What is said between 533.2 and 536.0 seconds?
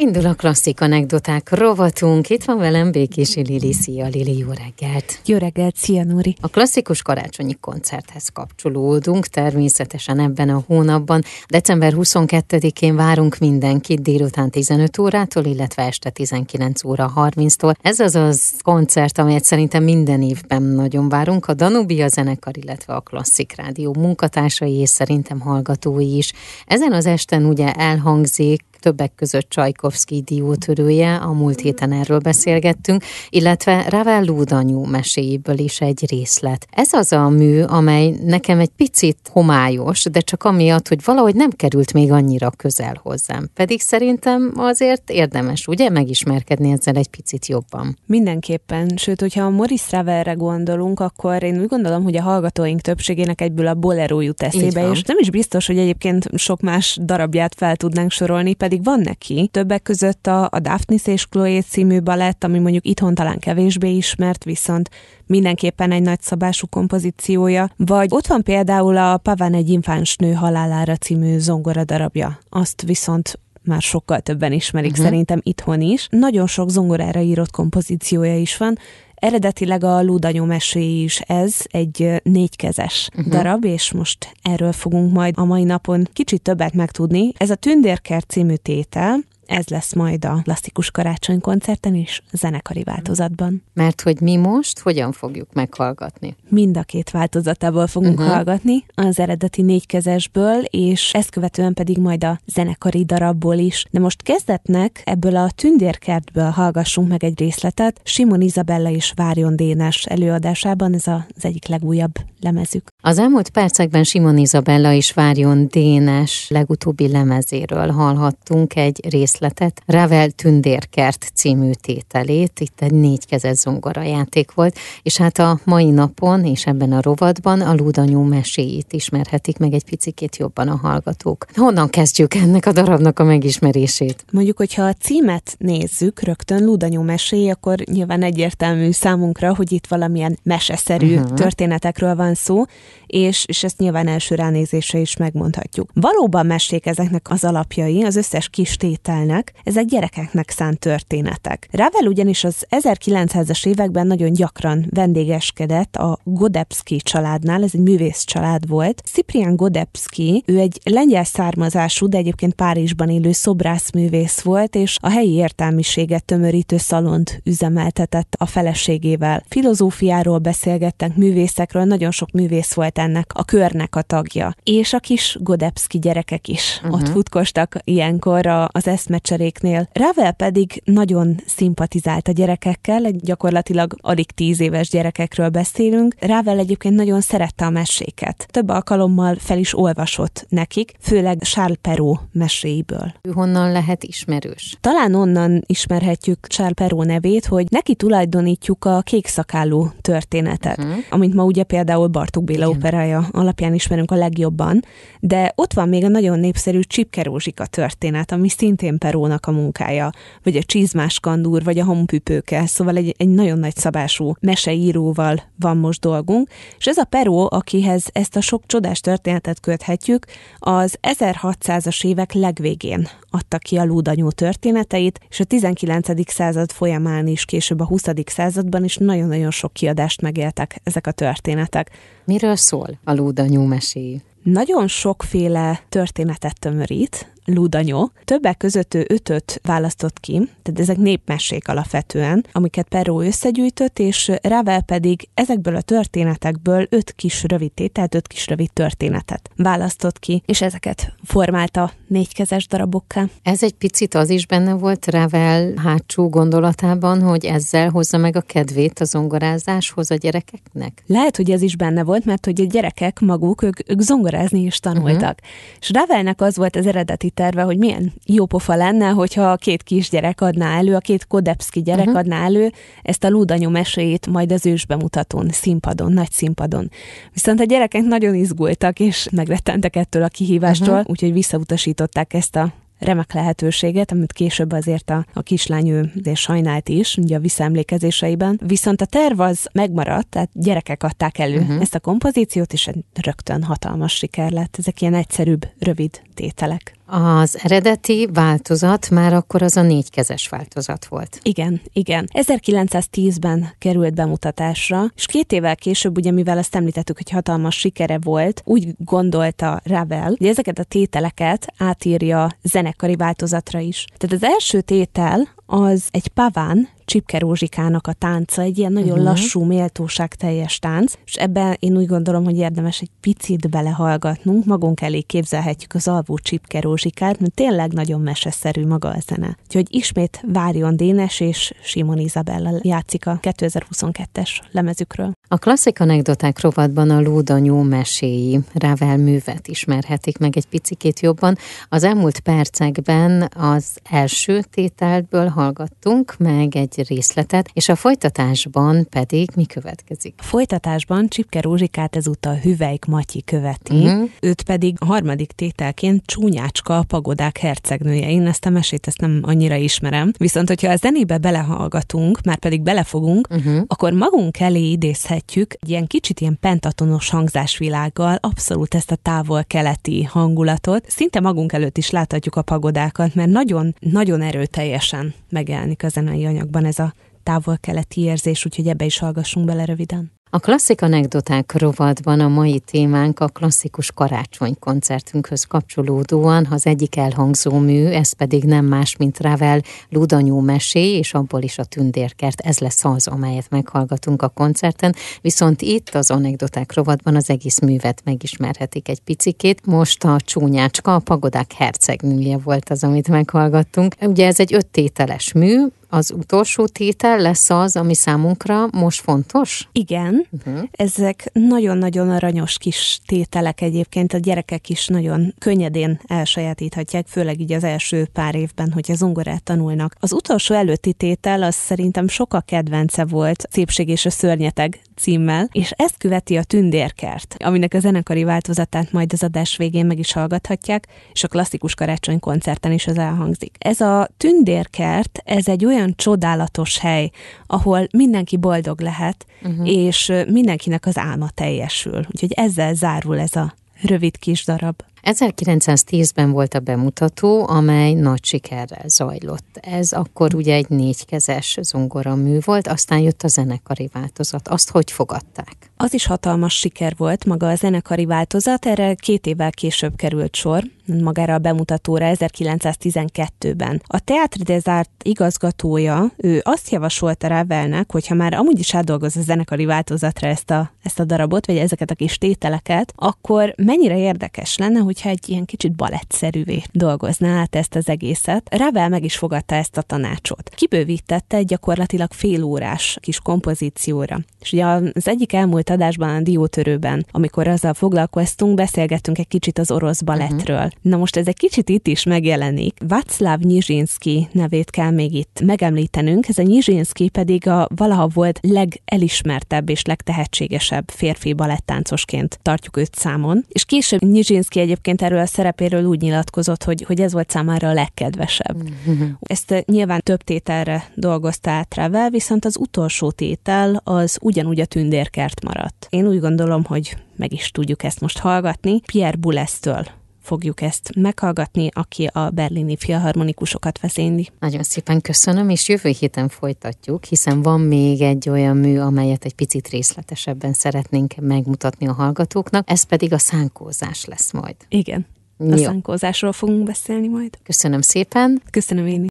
a szánkózás lesz majd. Igen. A Jó.